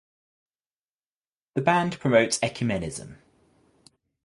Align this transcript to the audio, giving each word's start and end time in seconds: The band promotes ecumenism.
The 1.53 1.61
band 1.61 1.99
promotes 1.99 2.39
ecumenism. 2.39 3.17